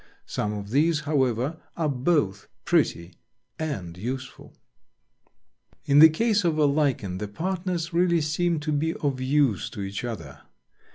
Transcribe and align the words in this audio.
Some 0.25 0.51
of 0.53 0.71
these, 0.71 1.01
however, 1.01 1.57
are 1.77 1.87
both 1.87 2.47
pretty 2.65 3.13
and 3.59 3.95
useful. 3.99 4.57
In 5.85 5.99
the 5.99 6.09
case 6.09 6.43
of 6.43 6.57
a 6.57 6.65
Lichen 6.65 7.19
the 7.19 7.27
partners 7.27 7.93
really 7.93 8.21
seem 8.21 8.59
to 8.61 8.71
be 8.71 8.95
of 8.95 9.21
use 9.21 9.69
to 9.69 9.81
each 9.81 10.03
other. 10.03 10.39